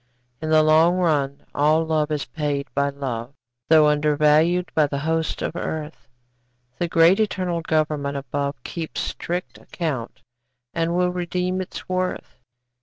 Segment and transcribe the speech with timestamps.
[0.41, 3.35] In the long run all love is paid by love,
[3.69, 6.07] Though undervalued by the hosts of earth;
[6.79, 10.23] The great eternal Government above Keeps strict account
[10.73, 12.39] and will redeem its worth.